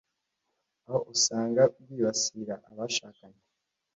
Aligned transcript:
aho 0.85 0.99
usanga 1.13 1.61
bwibasira 1.81 2.55
abashakanye 2.69 3.41